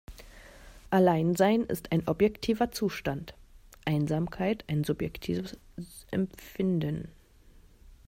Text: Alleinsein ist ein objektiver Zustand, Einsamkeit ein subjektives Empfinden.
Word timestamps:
Alleinsein 0.89 1.61
ist 1.61 1.91
ein 1.91 2.07
objektiver 2.07 2.71
Zustand, 2.71 3.35
Einsamkeit 3.85 4.65
ein 4.67 4.83
subjektives 4.83 5.59
Empfinden. 6.09 7.09